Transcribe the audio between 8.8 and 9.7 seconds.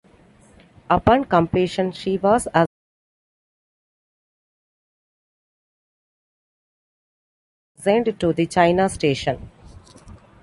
Station.